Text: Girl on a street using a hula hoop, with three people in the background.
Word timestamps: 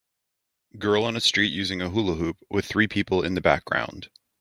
Girl 0.79 1.03
on 1.03 1.15
a 1.15 1.19
street 1.21 1.53
using 1.53 1.79
a 1.79 1.91
hula 1.91 2.15
hoop, 2.15 2.37
with 2.49 2.65
three 2.65 2.87
people 2.87 3.21
in 3.23 3.35
the 3.35 3.39
background. 3.41 4.09